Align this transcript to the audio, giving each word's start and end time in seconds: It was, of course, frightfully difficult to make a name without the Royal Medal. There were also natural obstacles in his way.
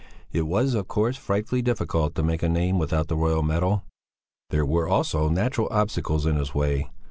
It 0.31 0.47
was, 0.47 0.73
of 0.73 0.87
course, 0.87 1.15
frightfully 1.15 1.61
difficult 1.61 2.15
to 2.15 2.23
make 2.23 2.41
a 2.41 2.49
name 2.49 2.79
without 2.79 3.07
the 3.07 3.15
Royal 3.15 3.43
Medal. 3.43 3.83
There 4.49 4.65
were 4.65 4.87
also 4.87 5.29
natural 5.29 5.67
obstacles 5.69 6.25
in 6.25 6.37
his 6.37 6.55
way. 6.55 6.89